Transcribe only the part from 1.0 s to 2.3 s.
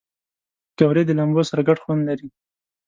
د لمبو سره ګډ خوند لري